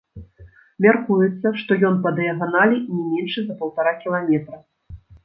[0.85, 4.57] Мяркуецца, што ён па дыяганалі не меншы за паўтара кіламетра.